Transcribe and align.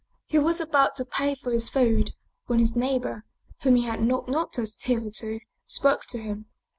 He 0.25 0.39
was 0.39 0.59
about 0.59 0.95
to 0.95 1.05
pay 1.05 1.35
for 1.35 1.51
his 1.51 1.69
food 1.69 2.13
when 2.47 2.57
his 2.57 2.75
neighbor, 2.75 3.23
whom 3.61 3.75
he 3.75 3.83
had 3.83 4.01
not 4.01 4.27
noticed 4.27 4.85
hitherto, 4.85 5.41
spoke 5.67 6.07
to 6.07 6.17
him. 6.17 6.47